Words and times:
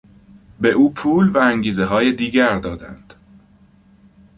به 0.59 0.71
او 0.71 0.93
پول 0.93 1.29
و 1.29 1.37
انگیزههای 1.37 2.11
دیگر 2.11 2.59
دادند. 2.59 3.13